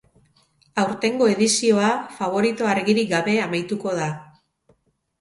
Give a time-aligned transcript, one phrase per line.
[0.83, 4.13] Aurtengo edizioa faborito argirik gabe amaituko da.